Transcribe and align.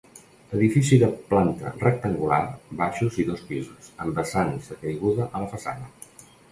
Edifici 0.59 0.97
de 1.03 1.09
planta 1.33 1.73
rectangular, 1.83 2.41
baixos 2.81 3.21
i 3.25 3.29
dos 3.31 3.47
pisos, 3.53 3.95
amb 4.07 4.19
vessants 4.23 4.73
de 4.73 4.83
caiguda 4.85 5.31
a 5.33 5.47
la 5.47 5.55
façana. 5.57 5.97